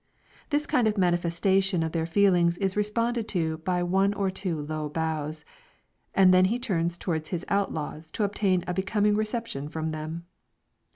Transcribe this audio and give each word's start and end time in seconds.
This 0.49 0.65
kind 0.65 0.91
manifestation 0.97 1.83
of 1.83 1.91
their 1.91 2.07
feelings 2.07 2.57
is 2.57 2.75
responded 2.75 3.27
to 3.27 3.57
by 3.59 3.83
one 3.83 4.15
or 4.15 4.31
two 4.31 4.59
low 4.59 4.89
bows, 4.89 5.45
and 6.15 6.33
then 6.33 6.45
he 6.45 6.57
turns 6.57 6.97
towards 6.97 7.29
his 7.29 7.45
outlaws 7.49 8.09
to 8.13 8.23
obtain 8.23 8.63
a 8.65 8.73
becoming 8.73 9.15
reception 9.15 9.69
from 9.69 9.91
them. 9.91 10.25